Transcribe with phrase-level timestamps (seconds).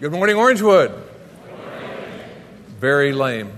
[0.00, 0.96] Good morning, Orangewood.
[2.78, 3.50] Very lame.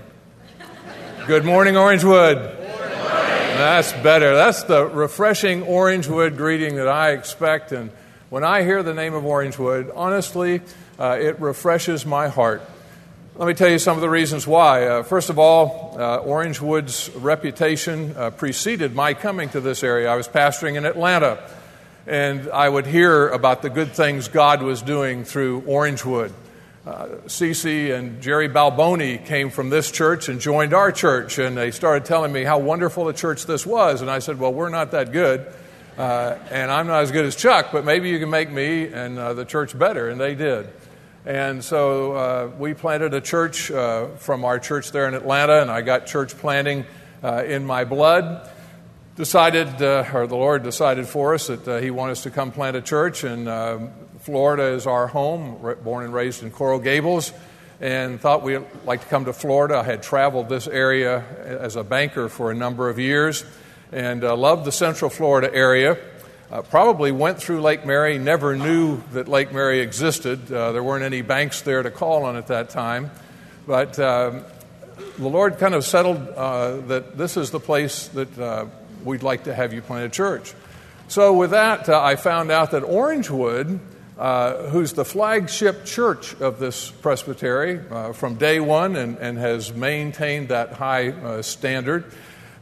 [1.27, 2.57] Good morning, Orangewood.
[2.57, 4.33] That's better.
[4.33, 7.71] That's the refreshing Orangewood greeting that I expect.
[7.73, 7.91] And
[8.31, 10.61] when I hear the name of Orangewood, honestly,
[10.97, 12.63] uh, it refreshes my heart.
[13.35, 14.87] Let me tell you some of the reasons why.
[14.87, 20.09] Uh, first of all, uh, Orangewood's reputation uh, preceded my coming to this area.
[20.09, 21.37] I was pastoring in Atlanta,
[22.07, 26.31] and I would hear about the good things God was doing through Orangewood.
[26.85, 31.69] Uh, Cece and Jerry Balboni came from this church and joined our church, and they
[31.69, 34.01] started telling me how wonderful a church this was.
[34.01, 35.45] And I said, Well, we're not that good,
[35.97, 39.19] uh, and I'm not as good as Chuck, but maybe you can make me and
[39.19, 40.09] uh, the church better.
[40.09, 40.69] And they did.
[41.23, 45.69] And so uh, we planted a church uh, from our church there in Atlanta, and
[45.69, 46.83] I got church planting
[47.23, 48.49] uh, in my blood.
[49.17, 52.53] Decided, uh, or the Lord decided for us that uh, He wanted us to come
[52.53, 57.33] plant a church, and um, Florida is our home, born and raised in Coral Gables,
[57.81, 59.79] and thought we'd like to come to Florida.
[59.79, 63.43] I had traveled this area as a banker for a number of years
[63.91, 65.97] and uh, loved the Central Florida area.
[66.49, 70.49] Uh, probably went through Lake Mary, never knew that Lake Mary existed.
[70.51, 73.11] Uh, there weren't any banks there to call on at that time.
[73.67, 74.45] But um,
[75.17, 78.65] the Lord kind of settled uh, that this is the place that uh,
[79.03, 80.53] we'd like to have you plant a church.
[81.07, 83.79] So, with that, uh, I found out that Orangewood,
[84.17, 87.81] uh, who's the flagship church of this presbytery
[88.13, 92.05] from day one and, and, has maintained that high standard,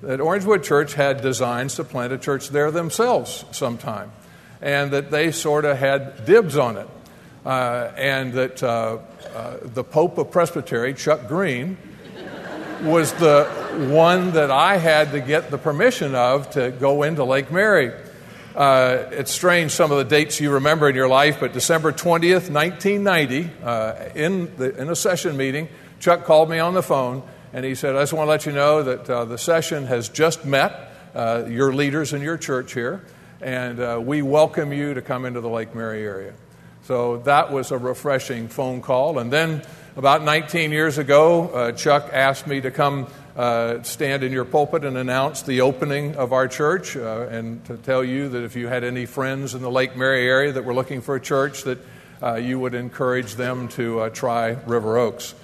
[0.02, 4.12] that Orangewood Church had designs to plant a church there themselves sometime,
[4.62, 6.88] and that they sort of had dibs on it.
[7.46, 8.98] Uh, and that uh,
[9.34, 11.78] uh, the Pope of Presbytery, Chuck Green,
[12.82, 13.46] was the
[13.92, 17.92] one that I had to get the permission of to go into Lake Mary.
[18.56, 22.50] Uh, it's strange some of the dates you remember in your life, but December 20th,
[22.50, 25.68] 1990, uh, in, the, in a session meeting,
[26.00, 28.54] Chuck called me on the phone and he said, I just want to let you
[28.54, 33.04] know that uh, the session has just met, uh, your leaders in your church here,
[33.42, 36.34] and uh, we welcome you to come into the Lake Mary area.
[36.84, 39.20] So that was a refreshing phone call.
[39.20, 39.64] And then
[40.00, 43.06] about 19 years ago, uh, Chuck asked me to come
[43.36, 47.76] uh, stand in your pulpit and announce the opening of our church uh, and to
[47.76, 50.74] tell you that if you had any friends in the Lake Mary area that were
[50.74, 51.80] looking for a church, that
[52.42, 55.36] you would encourage them to try River Oaks.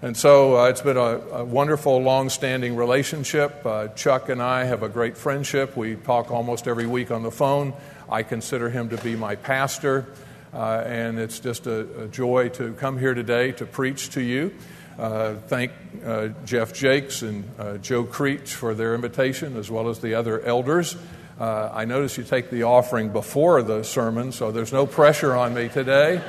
[0.00, 3.66] And so uh, it's been a, a wonderful, long standing relationship.
[3.66, 5.76] Uh, Chuck and I have a great friendship.
[5.76, 7.72] We talk almost every week on the phone.
[8.08, 10.06] I consider him to be my pastor.
[10.54, 14.54] Uh, and it's just a, a, joy to come here today to preach to you.
[14.96, 15.72] Uh, thank
[16.06, 20.40] uh, Jeff Jakes and uh, Joe Creech for their invitation, as well as the other
[20.40, 20.96] elders.
[21.40, 25.68] I notice you take the offering before the sermon, so there's no pressure on me
[25.68, 26.22] today.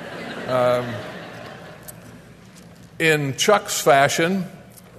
[0.47, 0.91] Um,
[2.97, 4.45] in Chuck's fashion,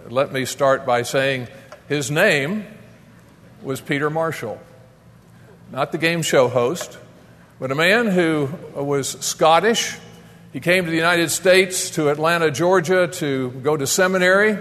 [0.08, 1.48] let me start by saying
[1.88, 2.64] his name
[3.60, 4.60] was Peter Marshall,
[5.72, 6.98] not the game show host,
[7.58, 9.96] but a man who was Scottish.
[10.52, 14.58] He came to the United States, to Atlanta, Georgia, to go to seminary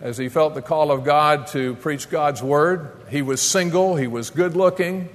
[0.00, 2.92] as he felt the call of God to preach God's word.
[3.10, 5.08] He was single, he was good looking,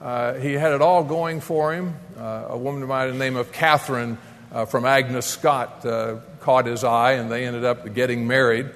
[0.00, 1.96] uh, he had it all going for him.
[2.16, 4.16] Uh, a woman by the name of Catherine
[4.52, 8.70] uh, from Agnes Scott uh, caught his eye, and they ended up getting married.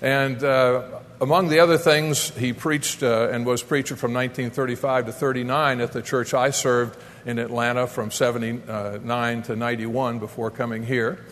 [0.00, 5.12] And uh, among the other things, he preached uh, and was preacher from 1935 to
[5.12, 11.24] 39 at the church I served in Atlanta from 79 to 91 before coming here.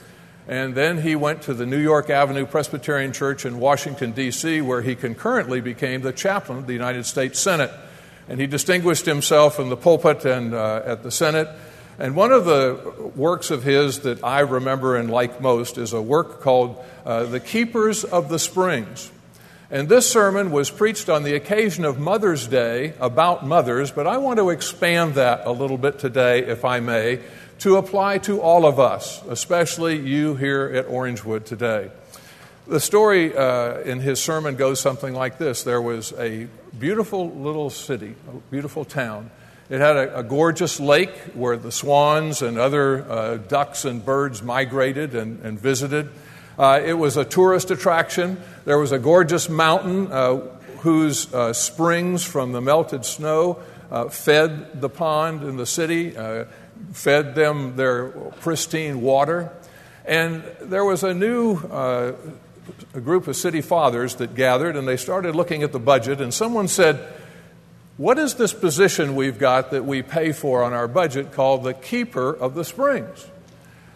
[0.46, 4.80] And then he went to the New York Avenue Presbyterian Church in Washington, D.C., where
[4.80, 7.70] he concurrently became the chaplain of the United States Senate.
[8.28, 11.48] And he distinguished himself in the pulpit and uh, at the Senate
[12.00, 16.00] and one of the works of his that I remember and like most is a
[16.00, 19.10] work called uh, The Keepers of the Springs.
[19.70, 24.16] And this sermon was preached on the occasion of Mother's Day about mothers, but I
[24.16, 27.20] want to expand that a little bit today, if I may,
[27.58, 31.90] to apply to all of us, especially you here at Orangewood today.
[32.66, 36.48] The story uh, in his sermon goes something like this There was a
[36.78, 39.30] beautiful little city, a beautiful town
[39.70, 44.42] it had a, a gorgeous lake where the swans and other uh, ducks and birds
[44.42, 46.08] migrated and, and visited.
[46.58, 48.40] Uh, it was a tourist attraction.
[48.64, 50.38] There was a gorgeous mountain uh,
[50.80, 53.60] whose uh, springs from the melted snow
[53.90, 56.46] uh, fed the pond in the city, uh,
[56.92, 59.52] fed them their pristine water.
[60.04, 61.60] And there was a new
[62.94, 66.32] a group of city fathers that gathered, and they started looking at the budget, and
[66.32, 66.96] someone said,
[67.96, 71.74] what is this position we've got that we pay for on our budget called the
[71.74, 73.26] keeper of the springs?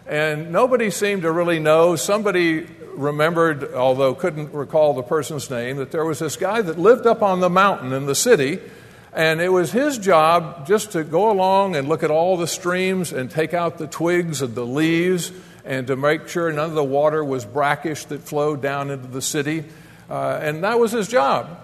[0.05, 1.95] And nobody seemed to really know.
[1.95, 7.07] Somebody remembered, although couldn't recall the person's name, that there was this guy that lived
[7.07, 8.59] up on the mountain in the city.
[9.13, 13.13] And it was his job just to go along and look at all the streams
[13.13, 15.31] and take out the twigs and the leaves
[15.65, 19.21] and to make sure none of the water was brackish that flowed down into the
[19.21, 19.65] city.
[20.09, 21.62] Uh, and that was his job.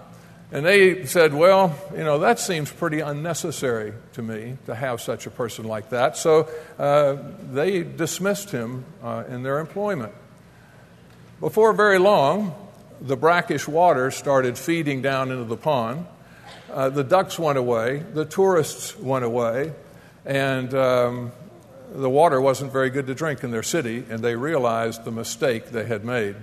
[0.51, 5.27] And they said, Well, you know, that seems pretty unnecessary to me to have such
[5.27, 6.17] a person like that.
[6.17, 6.49] So
[6.79, 7.17] uh,
[7.51, 10.13] they dismissed him uh, in their employment.
[11.39, 12.55] Before very long,
[12.99, 16.05] the brackish water started feeding down into the pond.
[16.71, 19.71] Uh, the ducks went away, the tourists went away,
[20.25, 21.31] and um,
[21.93, 25.69] the water wasn't very good to drink in their city, and they realized the mistake
[25.71, 26.35] they had made.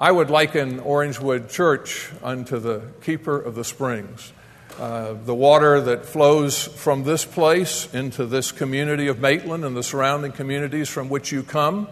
[0.00, 4.32] I would liken Orangewood Church unto the keeper of the springs.
[4.78, 9.82] Uh, the water that flows from this place into this community of Maitland and the
[9.82, 11.88] surrounding communities from which you come,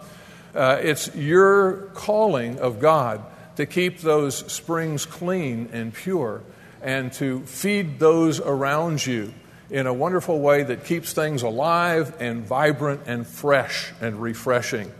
[0.55, 3.25] uh, it's your calling of God
[3.57, 6.45] to keep those springs clean and pure
[6.83, 9.35] and to feed those around you
[9.69, 14.93] in a wonderful way that keeps things alive and vibrant and fresh and refreshing.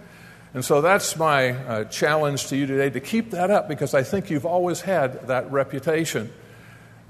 [0.57, 4.03] And so that's my uh, challenge to you today to keep that up because I
[4.03, 6.33] think you've always had that reputation.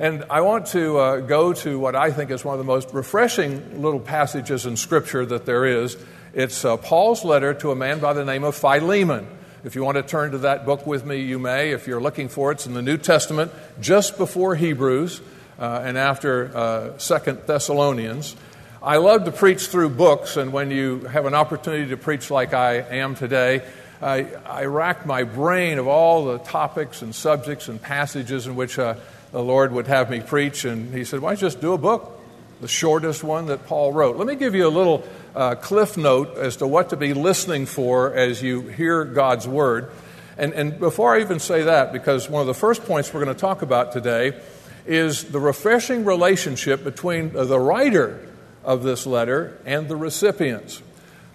[0.00, 2.92] And I want to uh, go to what I think is one of the most
[2.92, 5.96] refreshing little passages in Scripture that there is.
[6.34, 9.28] It's uh, Paul's letter to a man by the name of Philemon.
[9.62, 11.70] If you want to turn to that book with me, you may.
[11.70, 15.20] If you're looking for it, it's in the New Testament, just before Hebrews
[15.60, 18.34] uh, and after uh, Second Thessalonians.
[18.82, 22.52] I love to preach through books, and when you have an opportunity to preach like
[22.52, 23.66] I am today,
[24.02, 28.78] I, I rack my brain of all the topics and subjects and passages in which
[28.78, 28.96] uh,
[29.32, 30.66] the Lord would have me preach.
[30.66, 32.20] And He said, Why don't you just do a book,
[32.60, 34.18] the shortest one that Paul wrote?
[34.18, 37.64] Let me give you a little uh, cliff note as to what to be listening
[37.64, 39.90] for as you hear God's Word.
[40.36, 43.34] And, and before I even say that, because one of the first points we're going
[43.34, 44.38] to talk about today
[44.84, 48.20] is the refreshing relationship between the writer
[48.66, 50.82] of this letter and the recipients.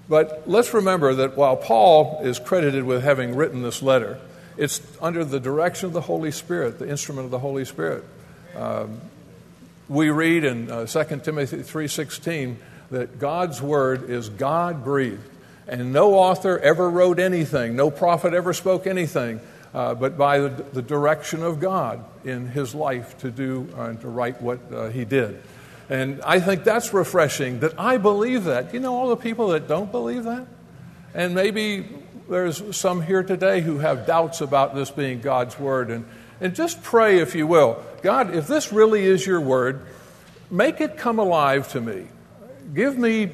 [0.08, 4.20] But let's remember that while Paul is credited with having written this letter,
[4.58, 8.04] it's under the direction of the Holy Spirit, the instrument of the Holy Spirit.
[8.56, 9.00] Um,
[9.88, 12.58] we read in uh, 2 Timothy 3:16
[12.92, 15.24] that God's word is God breathed,
[15.68, 19.40] and no author ever wrote anything, no prophet ever spoke anything,
[19.74, 24.08] uh, but by the, the, direction of God in his life to do uh, to
[24.10, 25.42] write what uh, he did.
[25.92, 28.74] And I think that's refreshing that I believe that.
[28.74, 30.48] You know, all the people that don't believe that?
[31.14, 31.86] And maybe
[32.30, 35.92] there's some here today who have doubts about this being God's word.
[35.92, 36.06] And,
[36.40, 39.86] and just pray, if you will God, if this really is your word,
[40.50, 42.08] make it come alive to me.
[42.74, 43.30] Give me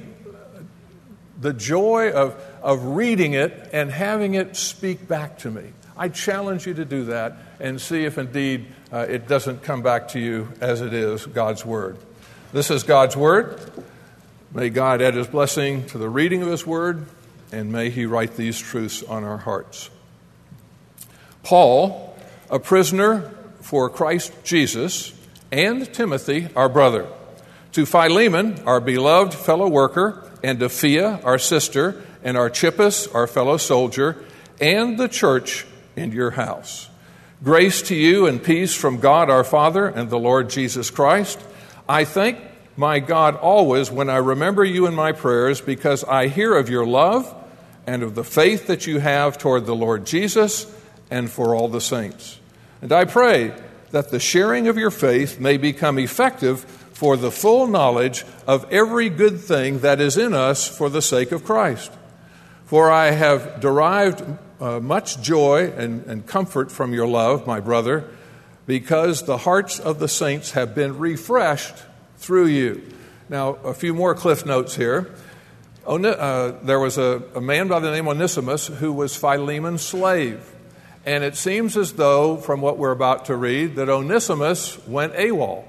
[1.39, 5.73] the joy of, of reading it and having it speak back to me.
[5.95, 10.07] I challenge you to do that and see if indeed uh, it doesn't come back
[10.09, 11.97] to you as it is God's Word.
[12.53, 13.59] This is God's Word.
[14.53, 17.05] May God add His blessing to the reading of His Word,
[17.51, 19.89] and may He write these truths on our hearts.
[21.43, 22.17] Paul,
[22.49, 25.13] a prisoner for Christ Jesus,
[25.51, 27.05] and Timothy, our brother,
[27.73, 33.57] to Philemon, our beloved fellow worker, and to Apphia, our sister, and Archippus, our fellow
[33.57, 34.23] soldier,
[34.61, 35.65] and the church
[35.97, 36.89] in your house.
[37.43, 41.41] Grace to you and peace from God our Father and the Lord Jesus Christ.
[41.89, 42.37] I thank
[42.75, 46.85] my God always when I remember you in my prayers because I hear of your
[46.85, 47.33] love
[47.87, 50.71] and of the faith that you have toward the Lord Jesus
[51.09, 52.39] and for all the saints.
[52.81, 53.53] And I pray
[53.91, 59.09] that the sharing of your faith may become effective for the full knowledge of every
[59.09, 61.91] good thing that is in us for the sake of Christ.
[62.65, 64.23] For I have derived
[64.59, 68.09] uh, much joy and, and comfort from your love, my brother
[68.67, 71.75] because the hearts of the saints have been refreshed
[72.17, 72.83] through you.
[73.29, 75.15] Now, a few more cliff notes here.
[75.87, 80.53] Uh, there was a, a man by the name of Onesimus who was Philemon's slave.
[81.05, 85.63] And it seems as though, from what we're about to read, that Onesimus went AWOL.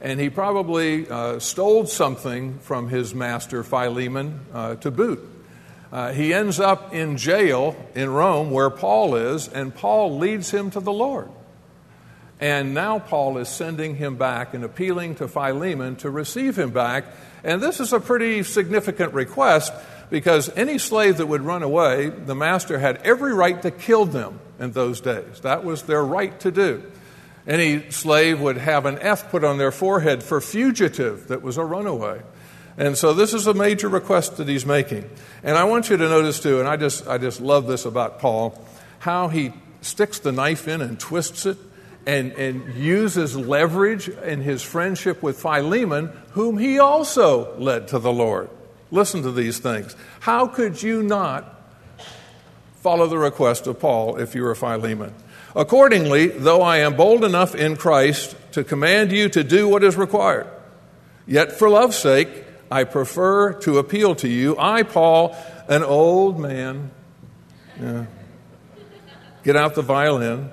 [0.00, 5.20] And he probably uh, stole something from his master Philemon uh, to boot.
[5.92, 10.70] Uh, he ends up in jail in Rome where Paul is, and Paul leads him
[10.70, 11.28] to the Lord.
[12.40, 17.04] And now Paul is sending him back and appealing to Philemon to receive him back.
[17.42, 19.72] And this is a pretty significant request
[20.10, 24.38] because any slave that would run away, the master had every right to kill them
[24.60, 25.40] in those days.
[25.40, 26.82] That was their right to do.
[27.46, 31.64] Any slave would have an F put on their forehead for fugitive that was a
[31.64, 32.20] runaway.
[32.76, 35.08] And so this is a major request that he's making.
[35.42, 38.20] And I want you to notice too, and I just, I just love this about
[38.20, 38.62] Paul,
[39.00, 41.56] how he sticks the knife in and twists it
[42.08, 48.10] and, and uses leverage in his friendship with Philemon, whom he also led to the
[48.10, 48.48] Lord.
[48.90, 49.94] Listen to these things.
[50.20, 51.54] How could you not
[52.76, 55.12] follow the request of Paul if you were Philemon?
[55.54, 59.94] Accordingly, though I am bold enough in Christ to command you to do what is
[59.94, 60.46] required,
[61.26, 62.30] yet for love's sake,
[62.70, 64.56] I prefer to appeal to you.
[64.58, 65.36] I, Paul,
[65.68, 66.90] an old man,
[67.78, 68.06] yeah,
[69.44, 70.52] get out the violin,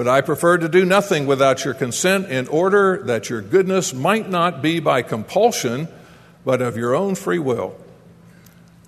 [0.00, 4.30] But I prefer to do nothing without your consent in order that your goodness might
[4.30, 5.88] not be by compulsion,
[6.42, 7.76] but of your own free will.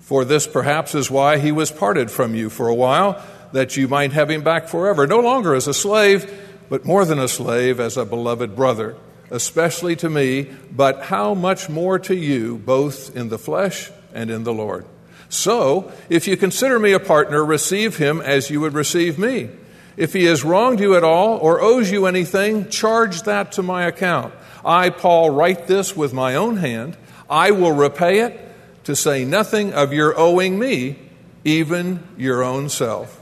[0.01, 3.87] For this perhaps is why he was parted from you for a while, that you
[3.87, 6.33] might have him back forever, no longer as a slave,
[6.67, 8.95] but more than a slave, as a beloved brother
[9.29, 14.45] especially to me, but how much more to you, both in the flesh and in
[14.45, 14.87] the Lord.
[15.29, 19.51] So, if you consider me a partner, receive him as you would receive me.
[19.95, 23.85] If he has wronged you at all or owes you anything, charge that to my
[23.85, 24.33] account.
[24.65, 26.97] I, Paul, write this with my own hand.
[27.29, 28.39] I will repay it,
[28.85, 30.99] to say nothing of your owing me,
[31.43, 33.19] even your own self.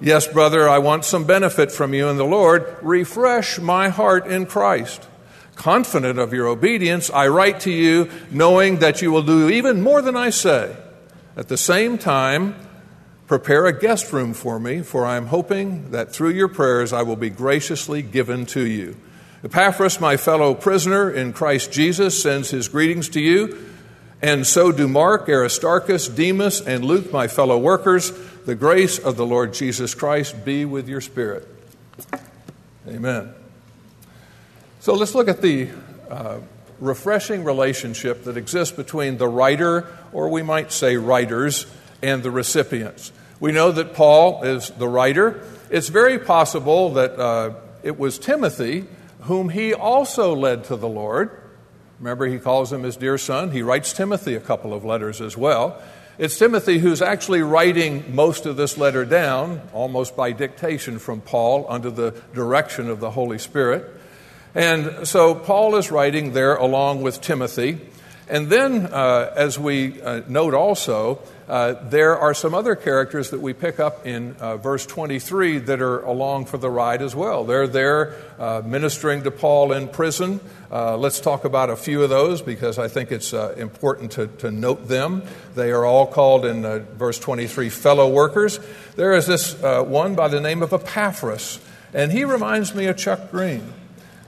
[0.00, 2.76] Yes, brother, I want some benefit from you in the Lord.
[2.82, 5.06] Refresh my heart in Christ.
[5.54, 10.02] Confident of your obedience, I write to you, knowing that you will do even more
[10.02, 10.76] than I say.
[11.36, 12.56] At the same time,
[13.26, 17.02] prepare a guest room for me, for I am hoping that through your prayers I
[17.02, 18.96] will be graciously given to you.
[19.44, 23.58] Epaphras, my fellow prisoner in Christ Jesus, sends his greetings to you,
[24.20, 28.12] and so do Mark, Aristarchus, Demas, and Luke, my fellow workers.
[28.44, 31.48] The grace of the Lord Jesus Christ be with your spirit.
[32.86, 33.34] Amen.
[34.78, 35.70] So let's look at the
[36.08, 36.38] uh,
[36.78, 41.66] refreshing relationship that exists between the writer, or we might say writers,
[42.02, 43.12] and the recipients.
[43.40, 45.42] We know that Paul is the writer.
[45.70, 48.86] It's very possible that uh, it was Timothy
[49.22, 51.30] whom he also led to the Lord.
[52.00, 53.52] Remember, he calls him his dear son.
[53.52, 55.80] He writes Timothy a couple of letters as well.
[56.18, 61.66] It's Timothy who's actually writing most of this letter down, almost by dictation from Paul,
[61.68, 63.88] under the direction of the Holy Spirit.
[64.54, 67.80] And so Paul is writing there along with Timothy.
[68.28, 71.20] And then, uh, as we uh, note also,
[71.52, 75.82] uh, there are some other characters that we pick up in uh, verse 23 that
[75.82, 77.44] are along for the ride as well.
[77.44, 80.40] They're there uh, ministering to Paul in prison.
[80.70, 84.28] Uh, let's talk about a few of those because I think it's uh, important to,
[84.28, 85.24] to, note them.
[85.54, 86.62] They are all called in
[86.96, 88.58] verse 23 fellow workers.
[88.96, 91.60] There is this one by the name of Epaphras,
[91.92, 93.74] and he reminds me of Chuck Green.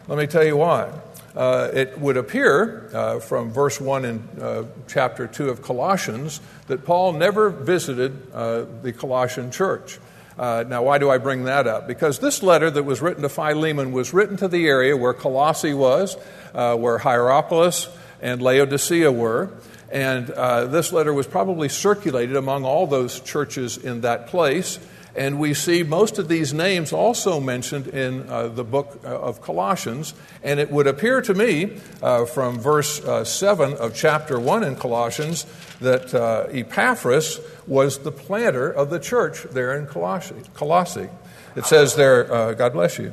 [0.08, 0.92] Let me tell you why
[1.36, 6.84] uh, it would appear uh, from verse 1 in uh, chapter 2 of Colossians that
[6.84, 9.98] Paul never visited uh, the Colossian church.
[10.38, 11.86] Uh, now, why do I bring that up?
[11.86, 15.74] Because this letter that was written to Philemon was written to the area where Colossae
[15.74, 16.16] was,
[16.54, 17.88] uh, where Hierapolis
[18.20, 19.50] and Laodicea were.
[19.90, 20.26] And
[20.72, 24.80] this letter was probably circulated among all those churches in that place.
[25.16, 29.40] And we see most of these names also mentioned in uh, the book uh, of
[29.40, 30.12] Colossians.
[30.42, 34.76] And it would appear to me uh, from verse uh, 7 of chapter 1 in
[34.76, 35.46] Colossians
[35.80, 40.34] that uh, Epaphras was the planter of the church there in Colossae.
[40.54, 41.08] Colossae.
[41.54, 43.12] It says there, God bless you.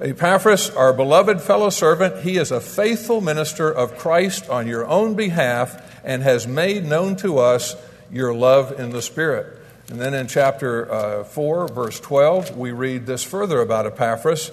[0.00, 5.14] Epaphras, our beloved fellow servant, he is a faithful minister of Christ on your own
[5.14, 7.76] behalf and has made known to us
[8.10, 9.61] your love in the Spirit.
[9.88, 14.50] And then in chapter uh, 4, verse 12, we read this further about Epaphras.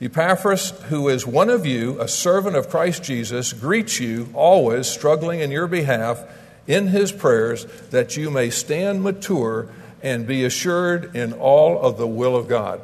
[0.00, 5.40] Epaphras, who is one of you, a servant of Christ Jesus, greets you always, struggling
[5.40, 6.24] in your behalf
[6.66, 9.68] in his prayers, that you may stand mature
[10.02, 12.80] and be assured in all of the will of God.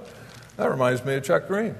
[0.56, 1.74] That reminds me of Chuck Green.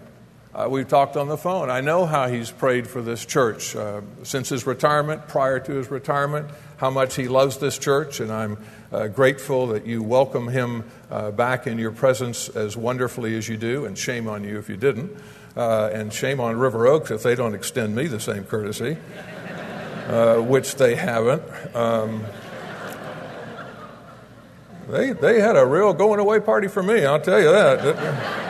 [0.54, 1.68] Uh, we've talked on the phone.
[1.68, 5.90] I know how he's prayed for this church uh, since his retirement, prior to his
[5.90, 8.56] retirement, how much he loves this church, and I'm
[8.96, 13.56] uh, grateful that you welcome him uh, back in your presence as wonderfully as you
[13.56, 15.16] do, and shame on you if you didn't.
[15.56, 18.96] Uh, and shame on River Oaks if they don't extend me the same courtesy.
[20.06, 21.42] uh, which they haven't.
[21.74, 22.24] Um,
[24.88, 28.44] they, they had a real going away party for me, I'll tell you that.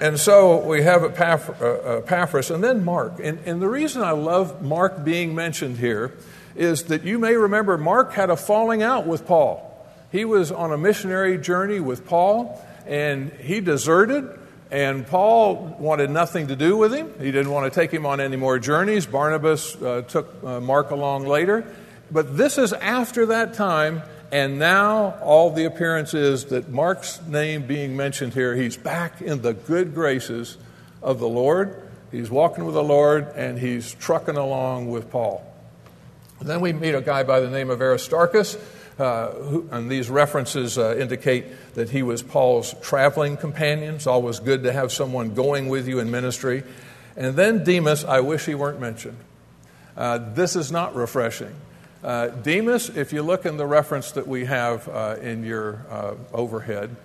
[0.00, 3.20] And so we have Epaph- uh, Epaphras and then Mark.
[3.22, 6.12] And, and the reason I love Mark being mentioned here
[6.54, 9.68] is that you may remember Mark had a falling out with Paul.
[10.10, 14.38] He was on a missionary journey with Paul, and he deserted,
[14.70, 17.12] and Paul wanted nothing to do with him.
[17.18, 19.06] He didn't want to take him on any more journeys.
[19.06, 21.64] Barnabas uh, took uh, Mark along later.
[22.10, 27.66] But this is after that time, and now all the appearance is that Mark's name
[27.66, 30.58] being mentioned here, he's back in the good graces
[31.02, 31.82] of the Lord.
[32.10, 35.46] He's walking with the Lord and he's trucking along with Paul.
[36.42, 38.56] Then we meet a guy by the name of Aristarchus,
[38.98, 43.94] uh, who, and these references uh, indicate that he was Paul's traveling companion.
[43.94, 46.62] It's always good to have someone going with you in ministry.
[47.16, 49.18] And then Demas, I wish he weren't mentioned.
[49.96, 51.54] Uh, this is not refreshing.
[52.02, 56.14] Uh, Demas, if you look in the reference that we have uh, in your uh,
[56.32, 56.96] overhead,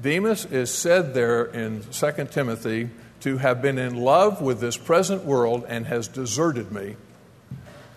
[0.00, 5.24] Demas is said there in 2 Timothy to have been in love with this present
[5.24, 6.96] world and has deserted me.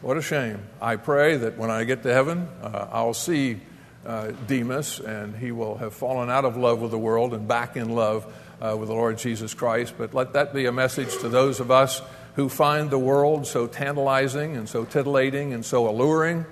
[0.03, 0.59] What a shame.
[0.81, 3.61] I pray that when I get to heaven, uh, I'll see
[4.05, 7.77] uh, Demas and he will have fallen out of love with the world and back
[7.77, 8.25] in love
[8.61, 9.93] uh, with the Lord Jesus Christ.
[9.97, 12.01] But let that be a message to those of us
[12.35, 16.45] who find the world so tantalizing and so titillating and so alluring,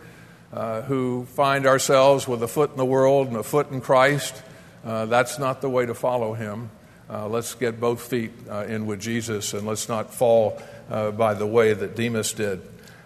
[0.54, 4.42] uh, who find ourselves with a foot in the world and a foot in Christ.
[4.86, 6.70] Uh, that's not the way to follow Him.
[7.10, 11.34] Uh, let's get both feet uh, in with Jesus and let's not fall uh, by
[11.34, 12.62] the way that Demas did.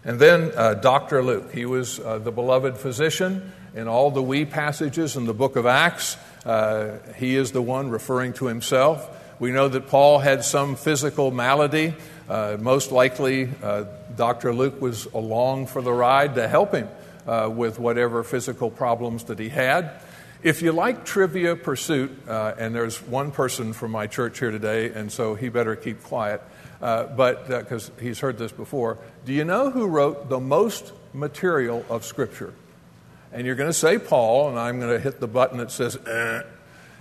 [0.06, 1.24] And then uh, Dr.
[1.24, 1.52] Luke.
[1.52, 6.16] He was the beloved physician in all the we passages in the book of Acts.
[7.18, 9.10] he is the one referring to himself.
[9.38, 11.94] We know that Paul had some physical malady.
[12.30, 13.84] Uh, most likely, uh,
[14.16, 14.54] Dr.
[14.54, 16.88] Luke was along for the ride to help him
[17.28, 19.92] uh, with whatever physical problems that he had.
[20.42, 24.92] If you like Trivia Pursuit, uh, and there's one person from my church here today,
[24.92, 26.42] and so he better keep quiet,
[26.82, 30.92] uh, but because uh, he's heard this before, do you know who wrote the most
[31.14, 32.54] material of Scripture?
[33.32, 35.98] And you're going to say Paul, and I'm going to hit the button that says,
[36.08, 36.42] eh.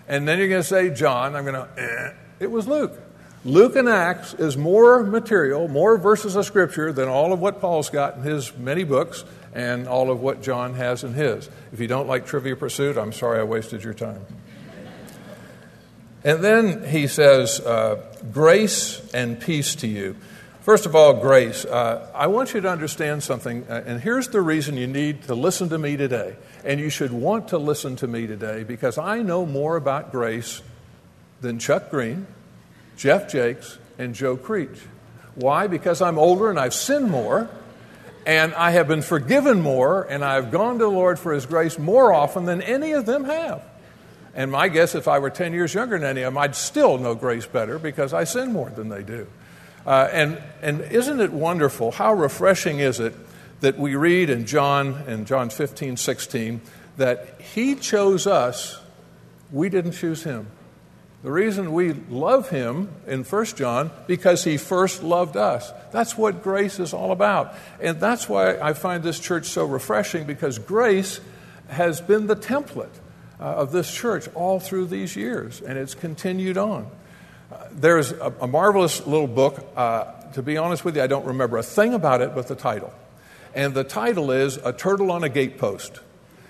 [0.09, 2.13] and then you're going to say John, I'm going to, eh.
[2.41, 3.01] it was Luke.
[3.45, 7.91] Luke and Acts is more material, more verses of Scripture than all of what Paul's
[7.91, 11.51] got in his many books and all of what John has in his.
[11.73, 14.25] If you don't like Trivia Pursuit, I'm sorry I wasted your time.
[16.25, 20.17] And then he says, uh, Grace and peace to you.
[20.63, 21.67] First of all, grace.
[21.67, 25.35] Uh, I want you to understand something, uh, and here's the reason you need to
[25.35, 26.37] listen to me today.
[26.65, 30.63] And you should want to listen to me today because I know more about grace
[31.43, 32.27] than Chuck Green
[32.97, 34.79] Jeff Jakes, and Joe Creech.
[35.35, 35.67] Why?
[35.67, 37.49] Because I'm older and I've sinned more,
[38.27, 41.79] and I have been forgiven more, and I've gone to the Lord for His grace
[41.79, 43.63] more often than any of them have.
[44.35, 46.99] And my guess, if I were 10 years younger than any of them, I'd still
[46.99, 49.27] know grace better because I sin more than they do.
[49.87, 51.93] Uh, and, and isn't it wonderful?
[51.93, 53.15] How refreshing is it
[53.61, 56.61] that we read in John, in John 15, 16,
[56.97, 58.81] that He chose us,
[59.53, 60.49] we didn't choose Him.
[61.25, 65.73] The reason we love him in 1 John, because he first loved us.
[65.91, 67.55] That's what grace is all about.
[67.81, 71.23] And that's why I find this church so refreshing, because grace
[71.69, 72.93] has been the template
[73.41, 76.91] uh, of this church all through these years, and it's continued on.
[77.51, 79.65] Uh, there's a, a, marvelous little book.
[79.77, 82.55] Uh, to be honest with you, I don't remember a thing about it but the
[82.55, 82.93] title.
[83.55, 86.01] And the title is A Turtle on a Gatepost.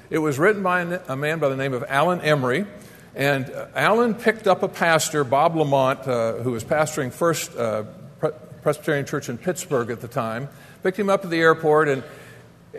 [0.08, 2.66] It was written by a man by the name of Allan Emery.
[3.14, 7.84] And uh, Allan picked up a pastor, Bob Lamont, uh, who was pastoring First uh,
[8.62, 10.48] Presbyterian Church in Pittsburgh at the time,
[10.82, 12.02] picked him up at the airport, and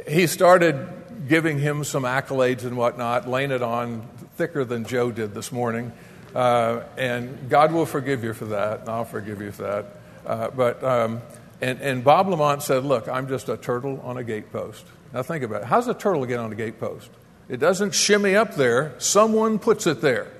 [0.07, 0.87] he started
[1.27, 4.01] giving him some accolades and whatnot, laying it on
[4.37, 5.91] thicker than Joe did this morning.
[6.33, 9.85] Uh, and God will forgive you for that, and I'll forgive you for that.
[10.25, 11.21] Uh, but um,
[11.61, 14.83] and, and Bob Lamont said, "Look, I'm just a turtle on a gatepost."
[15.13, 15.67] Now think about it.
[15.67, 17.07] How's a turtle get on a gatepost?
[17.47, 20.31] It doesn't shimmy up there, someone puts it there.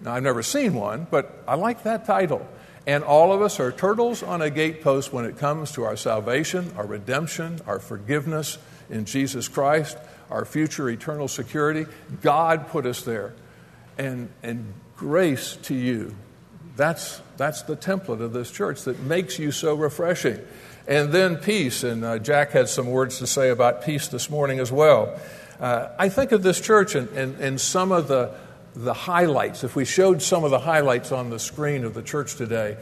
[0.00, 2.46] Now, I've never seen one, but I like that title.
[2.86, 6.72] And all of us are turtles on a gatepost when it comes to our salvation,
[6.76, 8.58] our redemption, our forgiveness
[8.88, 9.98] in Jesus Christ,
[10.30, 11.86] our future eternal security.
[12.22, 13.34] God put us there.
[13.98, 16.14] And, and grace to you.
[16.76, 20.38] That's, that's the template of this church that makes you so refreshing.
[20.86, 21.82] And then peace.
[21.82, 25.18] And uh, Jack had some words to say about peace this morning as well.
[25.58, 28.34] Uh, I think of this church and, and, and some of the,
[28.74, 29.64] the highlights.
[29.64, 32.76] If we showed some of the highlights on the screen of the church today,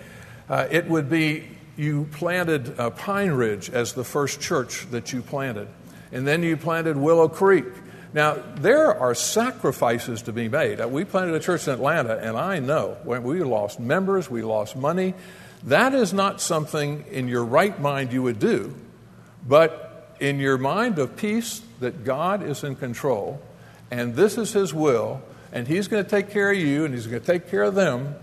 [0.49, 1.45] uh, it would be
[1.77, 5.69] you planted uh, Pine Ridge as the first church that you planted.
[6.15, 7.67] And then you planted Willow Creek.
[8.15, 10.81] Now, there are sacrifices to be made.
[10.81, 14.43] Uh, we planted a church in Atlanta, and I know when we lost members, we
[14.43, 15.15] lost money.
[15.65, 18.73] That is not something in your right mind you would do,
[19.47, 23.43] but in your mind of peace that God is in control,
[23.91, 27.09] and this is His will, and He's going to take care of you, and He's
[27.09, 28.15] going to take care of them,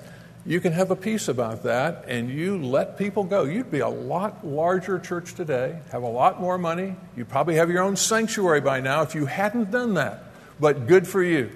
[0.45, 3.43] you can have a peace about that and you let people go.
[3.43, 6.95] You'd be a lot larger church today, have a lot more money.
[7.15, 10.23] You probably have your own sanctuary by now if you hadn't done that.
[10.59, 11.51] But good for you.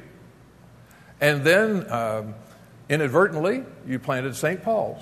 [1.20, 2.36] And then um,
[2.90, 4.62] inadvertently, you planted St.
[4.64, 5.02] Paul's.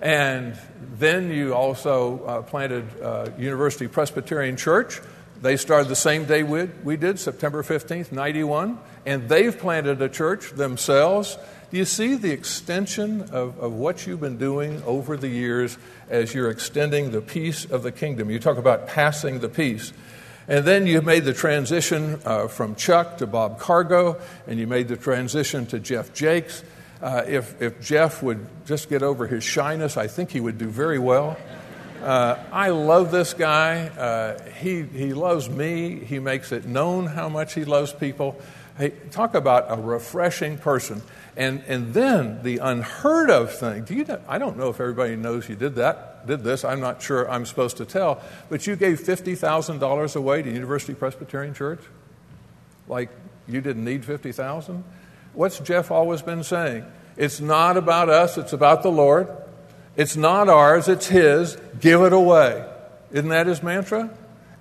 [0.00, 0.56] And
[0.98, 5.00] then you also uh, planted uh, University Presbyterian Church.
[5.42, 8.78] They started the same day we, we did, September 15th, 91.
[9.04, 11.38] And they've planted a church themselves
[11.70, 15.76] do you see the extension of, of what you've been doing over the years
[16.08, 18.30] as you're extending the peace of the kingdom?
[18.30, 19.92] You talk about passing the peace.
[20.46, 24.86] And then you made the transition uh, from Chuck to Bob Cargo, and you made
[24.86, 26.62] the transition to Jeff Jakes.
[27.02, 30.68] Uh, if, if Jeff would just get over his shyness, I think he would do
[30.68, 31.36] very well.
[32.02, 33.88] Uh, I love this guy.
[33.88, 35.98] Uh, he, he loves me.
[36.04, 38.40] He makes it known how much he loves people.
[38.78, 41.02] Hey, talk about a refreshing person.
[41.36, 43.84] And, and then the unheard of thing.
[43.84, 46.64] Do you know, I don't know if everybody knows you did that, did this.
[46.64, 48.22] I'm not sure I'm supposed to tell.
[48.48, 51.80] But you gave $50,000 away to University Presbyterian Church?
[52.88, 53.10] Like
[53.48, 54.84] you didn't need 50000
[55.34, 56.86] What's Jeff always been saying?
[57.18, 59.28] It's not about us, it's about the Lord.
[59.96, 61.56] It's not ours, it's His.
[61.80, 62.64] Give it away.
[63.12, 64.10] Isn't that his mantra?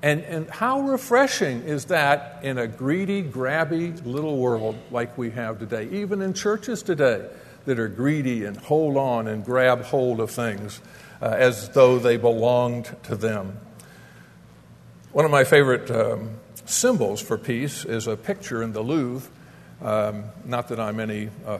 [0.01, 5.59] And, and how refreshing is that in a greedy, grabby little world like we have
[5.59, 7.27] today, even in churches today
[7.65, 10.79] that are greedy and hold on and grab hold of things
[11.21, 13.57] uh, as though they belonged to them.
[15.11, 19.31] One of my favorite um, symbols for peace is a picture in the Louvre.
[19.81, 21.59] Um, not that I'm any uh,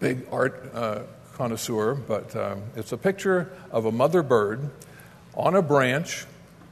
[0.00, 1.02] big art uh,
[1.38, 4.70] connoisseur, but um, it's a picture of a mother bird
[5.34, 6.26] on a branch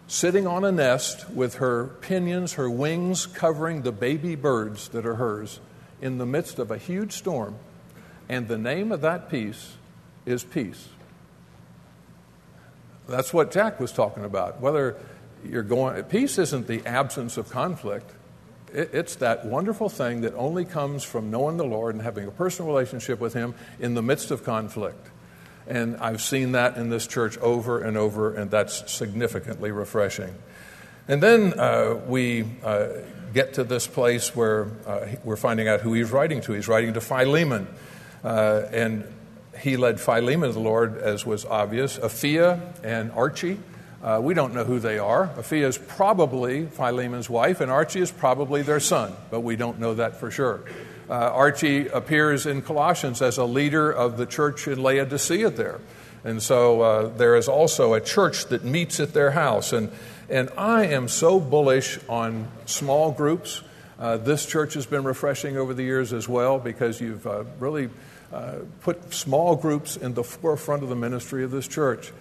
[0.09, 5.15] sitting on a nest with her pinions, her wings covering the baby birds that are
[5.15, 5.61] hers
[6.03, 7.55] in the midst of a huge storm.
[8.29, 9.75] And the name of that piece
[10.27, 10.89] is peace.
[13.09, 14.61] That's what Jack was talking about.
[14.61, 14.97] Whether
[15.45, 18.11] you're going, peace isn't the absence of conflict.
[18.77, 22.71] It's that wonderful thing that only comes from knowing the Lord and having a personal
[22.71, 25.11] relationship with Him in the midst of conflict.
[25.67, 30.35] And I've seen that in this church over and over, and that's significantly refreshing.
[31.09, 32.89] And then uh, we uh,
[33.33, 36.53] get to this place where uh, we're finding out who he's writing to.
[36.53, 37.67] He's writing to Philemon.
[38.23, 39.05] Uh, and
[39.59, 41.99] he led Philemon to the Lord, as was obvious.
[41.99, 43.59] Apphia and Archie,
[44.03, 45.29] uh, we don't know who they are.
[45.37, 49.95] Apphia is probably Philemon's wife, and Archie is probably their son, but we don't know
[49.95, 50.63] that for sure.
[51.09, 55.81] Uh, Archie appears in Colossians as a leader of the church in Laodicea there.
[56.25, 59.73] And so uh, there is also a church that meets at their house.
[59.73, 59.93] And,
[60.29, 63.63] and I am so bullish on small groups.
[64.01, 67.89] Uh, this church has been refreshing over the years as well because you've uh, really
[68.33, 72.13] uh, put small groups in the forefront of the ministry of this church.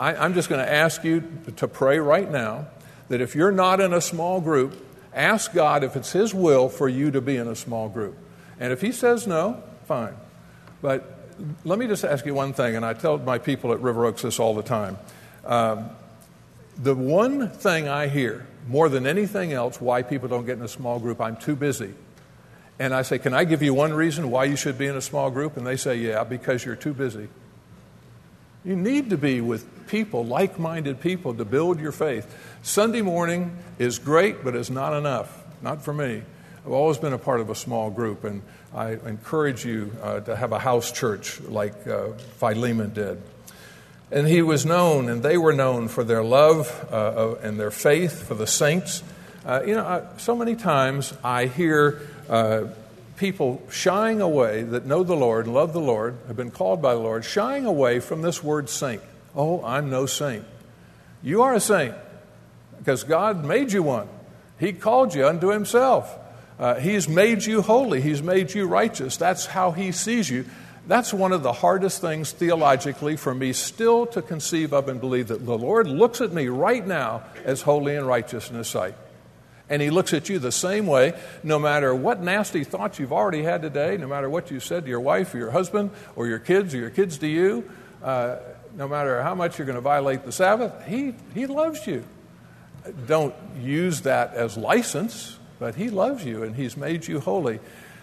[0.00, 1.22] I, I'm just going to ask you
[1.56, 2.66] to pray right now
[3.08, 4.74] that if you're not in a small group,
[5.12, 8.16] Ask God if it's His will for you to be in a small group.
[8.58, 10.14] And if He says no, fine.
[10.82, 11.18] But
[11.64, 14.22] let me just ask you one thing, and I tell my people at River Oaks
[14.22, 14.98] this all the time.
[15.44, 15.90] Um,
[16.78, 20.68] the one thing I hear more than anything else why people don't get in a
[20.68, 21.92] small group, I'm too busy.
[22.78, 25.02] And I say, Can I give you one reason why you should be in a
[25.02, 25.56] small group?
[25.56, 27.28] And they say, Yeah, because you're too busy.
[28.64, 32.32] You need to be with people, like minded people, to build your faith.
[32.62, 35.36] Sunday morning is great, but it's not enough.
[35.62, 36.22] Not for me.
[36.64, 38.42] I've always been a part of a small group, and
[38.74, 43.20] I encourage you uh, to have a house church like uh, Philemon did.
[44.12, 48.28] And he was known, and they were known for their love uh, and their faith
[48.28, 49.02] for the saints.
[49.44, 52.64] Uh, you know, so many times I hear uh,
[53.16, 57.00] people shying away that know the Lord, love the Lord, have been called by the
[57.00, 59.02] Lord, shying away from this word saint.
[59.34, 60.44] Oh, I'm no saint.
[61.22, 61.94] You are a saint
[62.78, 64.08] because God made you one.
[64.58, 66.16] He called you unto Himself.
[66.58, 68.00] Uh, he's made you holy.
[68.00, 69.16] He's made you righteous.
[69.16, 70.44] That's how He sees you.
[70.86, 75.28] That's one of the hardest things theologically for me still to conceive of and believe
[75.28, 78.94] that the Lord looks at me right now as holy and righteous in His sight.
[79.68, 83.42] And He looks at you the same way, no matter what nasty thoughts you've already
[83.42, 86.40] had today, no matter what you said to your wife or your husband or your
[86.40, 87.70] kids or your kids to you.
[88.02, 88.36] Uh,
[88.76, 92.04] no matter how much you're going to violate the Sabbath, He, he loves you.
[93.06, 97.60] Don't use that as license, but He loves you and He's made you holy.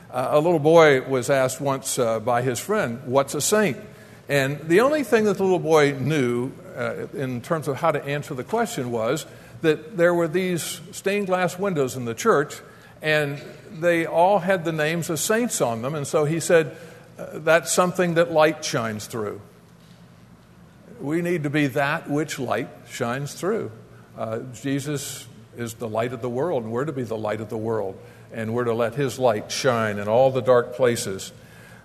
[0.09, 3.77] Uh, a little boy was asked once uh, by his friend, What's a saint?
[4.29, 8.03] And the only thing that the little boy knew uh, in terms of how to
[8.03, 9.25] answer the question was
[9.61, 12.55] that there were these stained glass windows in the church,
[13.01, 13.41] and
[13.79, 15.95] they all had the names of saints on them.
[15.95, 16.77] And so he said,
[17.17, 19.41] uh, That's something that light shines through.
[20.99, 23.71] We need to be that which light shines through.
[24.17, 27.49] Uh, Jesus is the light of the world, and we're to be the light of
[27.49, 27.97] the world,
[28.33, 31.31] and we're to let his light shine in all the dark places.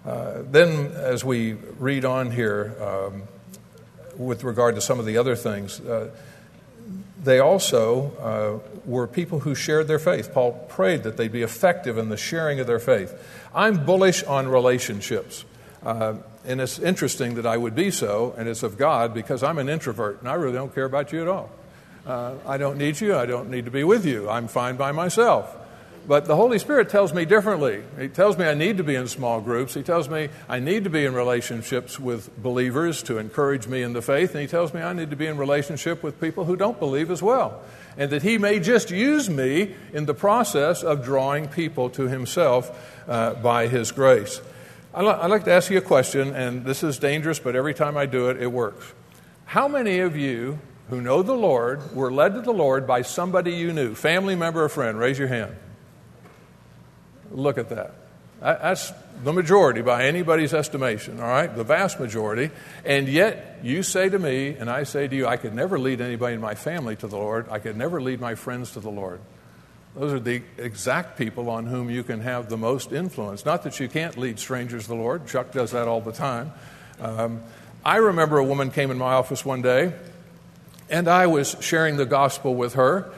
[0.06, 3.22] Uh, then, as we read on here, um,
[4.16, 6.10] with regard to some of the other things, uh,
[7.22, 10.32] they also uh, were people who shared their faith.
[10.32, 13.14] Paul prayed that they'd be effective in the sharing of their faith.
[13.54, 15.44] I'm bullish on relationships.
[15.82, 19.58] Uh, and it's interesting that I would be so, and it's of God because I'm
[19.58, 21.50] an introvert and I really don't care about you at all.
[22.06, 23.16] Uh, I don't need you.
[23.16, 24.28] I don't need to be with you.
[24.28, 25.56] I'm fine by myself.
[26.06, 27.84] But the Holy Spirit tells me differently.
[27.96, 29.74] He tells me I need to be in small groups.
[29.74, 33.92] He tells me I need to be in relationships with believers to encourage me in
[33.92, 34.32] the faith.
[34.32, 37.12] And He tells me I need to be in relationship with people who don't believe
[37.12, 37.62] as well.
[37.96, 43.06] And that He may just use me in the process of drawing people to Himself
[43.08, 44.40] uh, by His grace.
[44.94, 48.04] I'd like to ask you a question, and this is dangerous, but every time I
[48.04, 48.92] do it, it works.
[49.46, 50.58] How many of you
[50.90, 54.64] who know the Lord were led to the Lord by somebody you knew, family member
[54.64, 54.98] or friend?
[54.98, 55.56] Raise your hand.
[57.30, 57.94] Look at that.
[58.40, 58.92] That's
[59.24, 61.54] the majority by anybody's estimation, all right?
[61.54, 62.50] The vast majority.
[62.84, 66.02] And yet, you say to me, and I say to you, I could never lead
[66.02, 67.46] anybody in my family to the Lord.
[67.50, 69.20] I could never lead my friends to the Lord.
[69.94, 73.44] Those are the exact people on whom you can have the most influence.
[73.44, 75.26] Not that you can't lead strangers to the Lord.
[75.26, 76.52] Chuck does that all the time.
[76.98, 77.42] Um,
[77.84, 79.92] I remember a woman came in my office one day,
[80.88, 83.12] and I was sharing the gospel with her.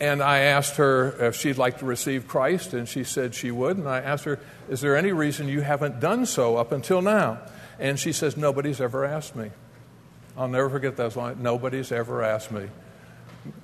[0.00, 3.76] And I asked her if she'd like to receive Christ, and she said she would.
[3.76, 7.38] And I asked her, Is there any reason you haven't done so up until now?
[7.78, 9.50] And she says, Nobody's ever asked me.
[10.36, 11.38] I'll never forget that.
[11.38, 12.68] Nobody's ever asked me.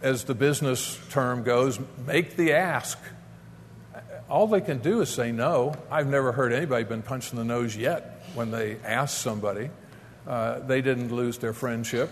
[0.02, 2.98] As the business term goes, make the ask.
[4.28, 5.74] All they can do is say no.
[5.90, 9.70] I've never heard anybody been punched in the nose yet when they ask somebody.
[10.26, 12.10] Uh, they didn't lose their friendship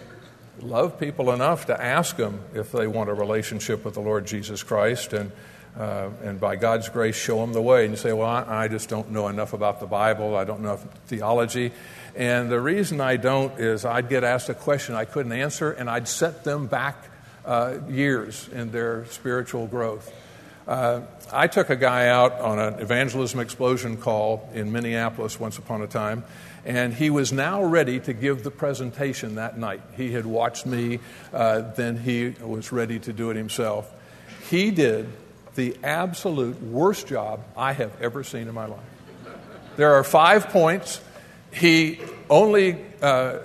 [0.61, 4.63] love people enough to ask them if they want a relationship with the Lord Jesus
[4.63, 5.33] Christ, and
[5.77, 7.85] uh, and by God's grace, show them the way.
[7.85, 10.37] And you say, "Well, I, I, just don't know enough about the Bible.
[10.37, 10.77] I don't know
[11.07, 11.73] theology."
[12.17, 15.89] And the reason I don't is I'd get asked a question I couldn't answer, and
[15.89, 16.97] I'd set them back
[17.45, 20.13] uh, years in their spiritual growth.
[20.67, 21.01] Uh,
[21.33, 25.87] I took a guy out on an evangelism explosion call in Minneapolis once upon a
[25.87, 26.25] time,
[26.67, 29.81] and he was now ready to give the presentation that night.
[29.97, 31.01] He had watched me,
[31.33, 33.91] uh, then he was ready to do it himself.
[34.51, 35.09] He did
[35.55, 38.79] the absolute worst job I have ever seen in my life.
[39.77, 41.01] There are five points.
[41.51, 43.39] He only uh,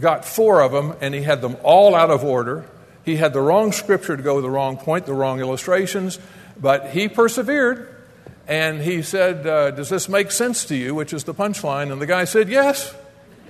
[0.00, 2.64] got four of them, and he had them all out of order.
[3.08, 6.18] He had the wrong scripture to go the wrong point, the wrong illustrations,
[6.60, 7.96] but he persevered.
[8.46, 10.94] And he said, uh, Does this make sense to you?
[10.94, 11.90] Which is the punchline.
[11.90, 12.94] And the guy said, Yes.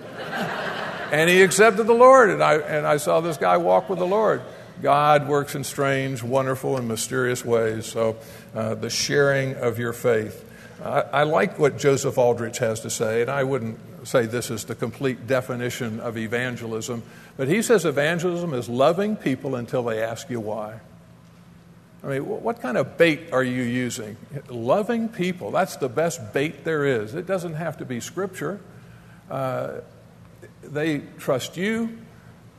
[1.11, 2.31] and he accepted the Lord.
[2.31, 4.43] And I, and I saw this guy walk with the Lord.
[4.81, 7.85] God works in strange, wonderful, and mysterious ways.
[7.85, 8.17] So,
[8.55, 10.45] uh, the sharing of your faith.
[10.85, 14.65] I, I like what Joseph Aldrich has to say, and I wouldn't say this is
[14.65, 17.03] the complete definition of evangelism,
[17.39, 20.81] but he says evangelism is loving people until they ask you why.
[22.03, 24.17] I mean, what kind of bait are you using?
[24.49, 25.53] Loving people.
[25.53, 27.15] That's the best bait there is.
[27.15, 28.61] It doesn't have to be scripture.
[29.31, 29.81] Uh,
[30.63, 31.99] they trust you.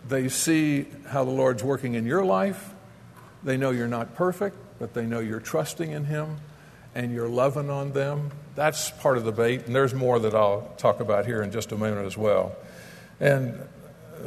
[0.08, 2.74] They see how the Lord's working in your life.
[3.44, 6.38] They know you're not perfect, but they know you're trusting in Him
[6.96, 8.32] and you're loving on them.
[8.56, 9.65] That's part of the bait.
[9.65, 12.56] And there's more that I'll talk about here in just a moment as well.
[13.20, 13.62] And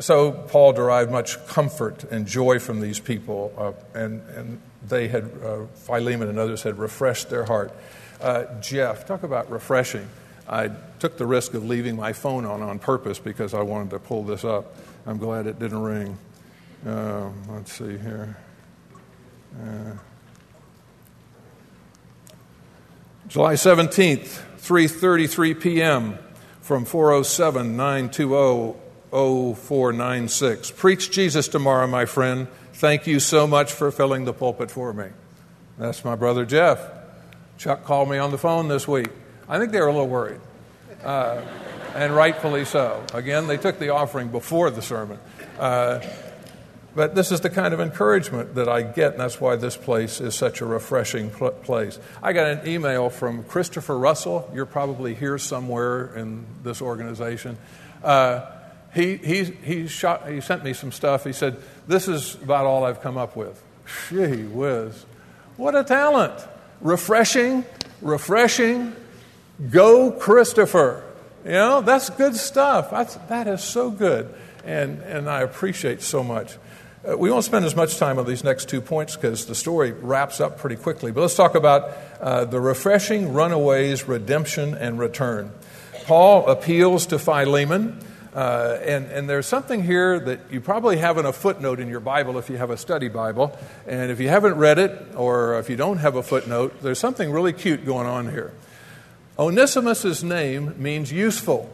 [0.00, 5.30] so Paul derived much comfort and joy from these people, uh, and, and they had,
[5.44, 7.72] uh, Philemon and others had refreshed their heart.
[8.20, 10.08] Uh, Jeff, talk about refreshing.
[10.48, 13.98] I took the risk of leaving my phone on on purpose because I wanted to
[13.98, 14.74] pull this up.
[15.06, 16.18] I'm glad it didn't ring.
[16.86, 18.36] Um, let's see here.
[19.60, 19.92] Uh,
[23.28, 26.18] July 17th, 3:33 p.m.
[26.60, 28.81] from 407 920
[29.12, 30.70] 0496.
[30.72, 32.48] Preach Jesus tomorrow, my friend.
[32.72, 35.08] Thank you so much for filling the pulpit for me.
[35.78, 36.80] That's my brother Jeff.
[37.58, 39.08] Chuck called me on the phone this week.
[39.48, 40.40] I think they were a little worried.
[41.04, 41.42] Uh,
[41.94, 43.04] and rightfully so.
[43.12, 45.18] Again, they took the offering before the sermon.
[45.58, 46.00] Uh,
[46.94, 50.20] but this is the kind of encouragement that I get, and that's why this place
[50.20, 51.98] is such a refreshing pl- place.
[52.22, 54.50] I got an email from Christopher Russell.
[54.54, 57.56] You're probably here somewhere in this organization.
[58.02, 58.46] Uh,
[58.94, 61.24] he, he, he, shot, he sent me some stuff.
[61.24, 63.62] He said, This is about all I've come up with.
[64.08, 65.06] Gee whiz.
[65.56, 66.34] What a talent.
[66.80, 67.64] Refreshing,
[68.00, 68.94] refreshing.
[69.70, 71.04] Go, Christopher.
[71.44, 72.90] You know, that's good stuff.
[72.90, 74.32] That's, that is so good.
[74.64, 76.56] And, and I appreciate so much.
[77.08, 79.90] Uh, we won't spend as much time on these next two points because the story
[79.90, 81.10] wraps up pretty quickly.
[81.10, 85.50] But let's talk about uh, the refreshing runaways, redemption, and return.
[86.04, 87.98] Paul appeals to Philemon.
[88.34, 92.00] Uh, and, and there's something here that you probably have in a footnote in your
[92.00, 93.56] Bible if you have a study Bible.
[93.86, 97.30] And if you haven't read it, or if you don't have a footnote, there's something
[97.30, 98.52] really cute going on here.
[99.38, 101.70] Onesimus' name means useful.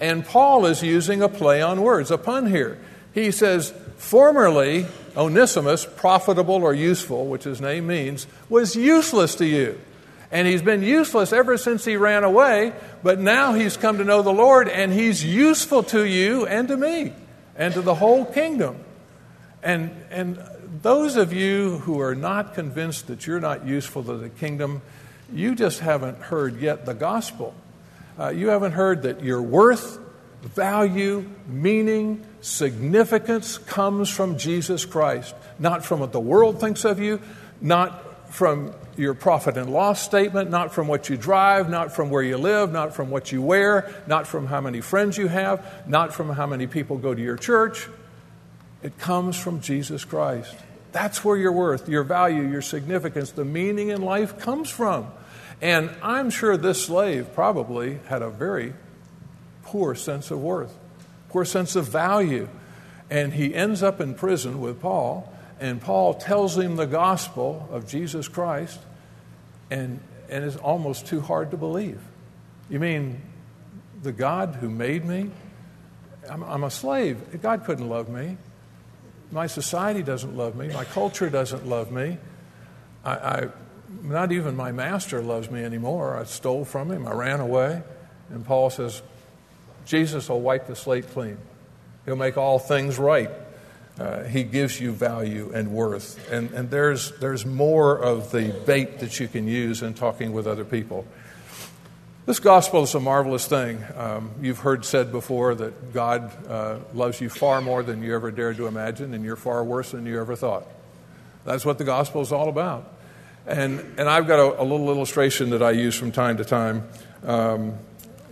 [0.00, 2.78] And Paul is using a play on words, a pun here.
[3.12, 9.80] He says, Formerly, Onesimus, profitable or useful, which his name means, was useless to you.
[10.34, 12.72] And he's been useless ever since he ran away,
[13.04, 16.76] but now he's come to know the Lord and he's useful to you and to
[16.76, 17.12] me
[17.54, 18.76] and to the whole kingdom.
[19.62, 20.42] And, and
[20.82, 24.82] those of you who are not convinced that you're not useful to the kingdom,
[25.32, 27.54] you just haven't heard yet the gospel.
[28.18, 30.00] Uh, you haven't heard that your worth,
[30.42, 37.20] value, meaning, significance comes from Jesus Christ, not from what the world thinks of you,
[37.60, 38.03] not
[38.34, 42.36] from your profit and loss statement, not from what you drive, not from where you
[42.36, 46.30] live, not from what you wear, not from how many friends you have, not from
[46.30, 47.86] how many people go to your church.
[48.82, 50.52] It comes from Jesus Christ.
[50.90, 55.06] That's where your worth, your value, your significance, the meaning in life comes from.
[55.62, 58.74] And I'm sure this slave probably had a very
[59.62, 60.76] poor sense of worth,
[61.28, 62.48] poor sense of value.
[63.08, 67.86] And he ends up in prison with Paul and Paul tells him the gospel of
[67.88, 68.78] Jesus Christ,
[69.70, 72.00] and, and it's almost too hard to believe.
[72.68, 73.20] You mean
[74.02, 75.30] the God who made me?
[76.28, 77.40] I'm, I'm a slave.
[77.42, 78.36] God couldn't love me.
[79.30, 80.68] My society doesn't love me.
[80.68, 82.18] My culture doesn't love me.
[83.04, 83.48] I, I,
[84.02, 86.16] not even my master loves me anymore.
[86.16, 87.06] I stole from him.
[87.06, 87.82] I ran away.
[88.30, 89.02] And Paul says,
[89.86, 91.38] Jesus will wipe the slate clean.
[92.04, 93.30] He'll make all things right.
[93.98, 96.30] Uh, he gives you value and worth.
[96.30, 100.46] And, and there's, there's more of the bait that you can use in talking with
[100.46, 101.06] other people.
[102.26, 103.84] This gospel is a marvelous thing.
[103.96, 108.30] Um, you've heard said before that God uh, loves you far more than you ever
[108.30, 110.66] dared to imagine, and you're far worse than you ever thought.
[111.44, 112.90] That's what the gospel is all about.
[113.46, 116.88] And, and I've got a, a little illustration that I use from time to time.
[117.24, 117.72] Um,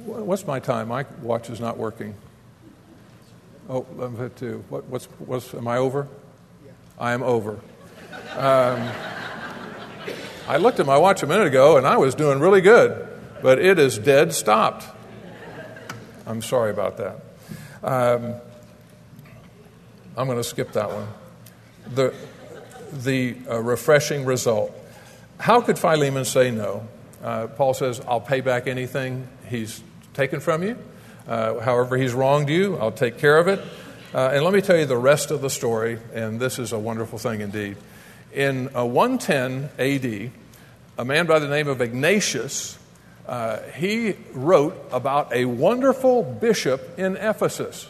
[0.06, 0.88] what's my time?
[0.88, 2.14] My watch is not working.
[3.68, 4.62] Oh, 11.52.
[4.68, 6.08] What, what's, what's, am I over?
[6.64, 6.72] Yeah.
[6.98, 7.60] I am over.
[8.36, 8.90] Um,
[10.48, 13.08] I looked at my watch a minute ago and I was doing really good,
[13.40, 14.84] but it is dead stopped.
[16.26, 17.20] I'm sorry about that.
[17.82, 18.34] Um,
[20.16, 21.08] I'm going to skip that one.
[21.94, 22.14] The,
[22.92, 24.76] the uh, refreshing result.
[25.38, 26.86] How could Philemon say no?
[27.22, 29.82] Uh, Paul says, I'll pay back anything he's
[30.14, 30.76] taken from you.
[31.26, 33.60] Uh, however, he's wronged you, I'll take care of it.
[34.14, 36.78] Uh, and let me tell you the rest of the story, and this is a
[36.78, 37.76] wonderful thing indeed.
[38.32, 40.32] In uh, 110 AD,
[40.98, 42.78] a man by the name of Ignatius,
[43.26, 47.88] uh, he wrote about a wonderful bishop in Ephesus.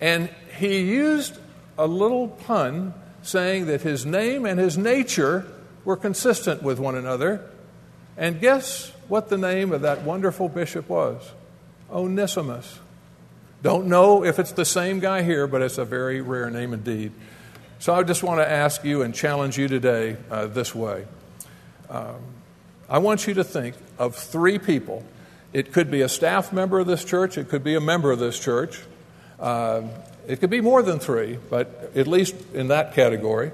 [0.00, 1.38] And he used
[1.78, 5.46] a little pun saying that his name and his nature
[5.84, 7.48] were consistent with one another.
[8.16, 11.30] And guess what the name of that wonderful bishop was?
[11.92, 12.78] Onesimus.
[13.62, 17.12] Don't know if it's the same guy here, but it's a very rare name indeed.
[17.78, 21.06] So I just want to ask you and challenge you today uh, this way.
[21.88, 22.16] Um,
[22.88, 25.04] I want you to think of three people.
[25.52, 28.18] It could be a staff member of this church, it could be a member of
[28.18, 28.80] this church,
[29.38, 29.82] uh,
[30.28, 33.50] it could be more than three, but at least in that category.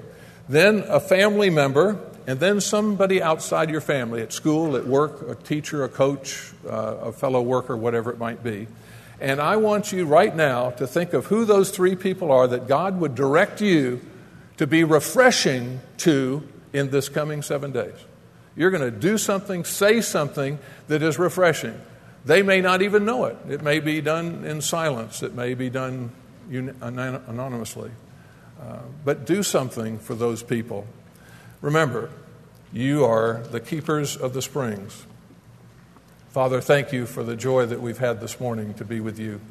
[0.47, 5.35] Then a family member, and then somebody outside your family at school, at work, a
[5.35, 8.67] teacher, a coach, uh, a fellow worker, whatever it might be.
[9.21, 12.67] And I want you right now to think of who those three people are that
[12.67, 14.01] God would direct you
[14.57, 17.95] to be refreshing to in this coming seven days.
[18.57, 20.59] You're going to do something, say something
[20.89, 21.79] that is refreshing.
[22.25, 23.37] They may not even know it.
[23.47, 26.11] It may be done in silence, it may be done
[26.51, 27.91] anonymously.
[28.61, 30.85] Uh, but do something for those people.
[31.61, 32.09] Remember,
[32.71, 35.05] you are the keepers of the springs.
[36.29, 39.41] Father, thank you for the joy that we've had this morning to be with you.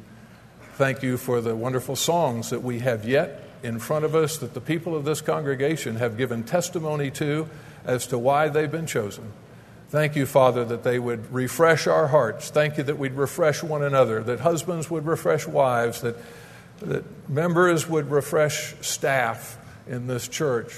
[0.75, 4.53] Thank you for the wonderful songs that we have yet in front of us that
[4.53, 7.49] the people of this congregation have given testimony to
[7.83, 9.33] as to why they've been chosen.
[9.89, 12.49] Thank you, Father, that they would refresh our hearts.
[12.49, 16.15] Thank you that we'd refresh one another, that husbands would refresh wives, that,
[16.81, 20.73] that members would refresh staff in this church,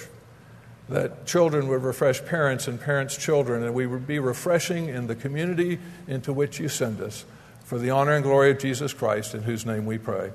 [0.89, 5.15] that children would refresh parents and parents' children, and we would be refreshing in the
[5.15, 7.25] community into which you send us.
[7.63, 10.31] For the honor and glory of Jesus Christ, in whose name we pray.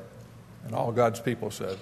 [0.64, 1.76] And all God's people said,